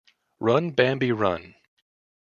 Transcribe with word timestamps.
'Run, 0.39 0.71
Bambi, 0.71 1.11
run! 1.11 1.53